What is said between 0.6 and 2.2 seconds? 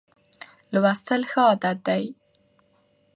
لوستل ښه عادت دی.